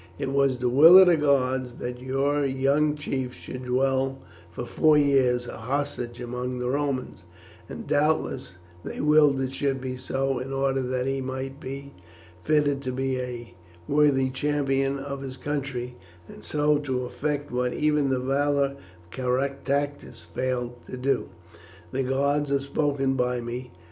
It 0.17 0.31
was 0.31 0.57
the 0.57 0.67
will 0.67 0.97
of 0.97 1.05
the 1.05 1.15
gods 1.15 1.73
that 1.75 2.01
your 2.01 2.43
young 2.43 2.95
chief 2.95 3.35
should 3.35 3.65
dwell 3.65 4.17
for 4.49 4.65
four 4.65 4.97
years 4.97 5.45
a 5.47 5.57
hostage 5.57 6.19
among 6.19 6.57
the 6.57 6.71
Romans, 6.71 7.21
and 7.69 7.85
doubtless 7.85 8.53
they 8.83 8.99
willed 8.99 9.39
it 9.41 9.53
should 9.53 9.79
be 9.79 9.97
so 9.97 10.39
in 10.39 10.51
order 10.51 10.81
that 10.81 11.05
he 11.05 11.21
might 11.21 11.59
be 11.59 11.93
fitted 12.41 12.81
to 12.81 12.91
be 12.91 13.19
a 13.19 13.53
worthy 13.87 14.31
champion 14.31 14.97
of 14.97 15.21
his 15.21 15.37
country, 15.37 15.95
and 16.27 16.43
so 16.43 16.79
to 16.79 17.03
effect 17.05 17.51
what 17.51 17.71
even 17.71 18.09
the 18.09 18.17
valour 18.17 18.77
of 18.77 18.77
Caractacus 19.11 20.23
failed 20.33 20.83
to 20.87 20.97
do. 20.97 21.29
The 21.91 22.01
gods 22.01 22.49
have 22.49 22.63
spoken 22.63 23.13
by 23.13 23.39
me. 23.39 23.69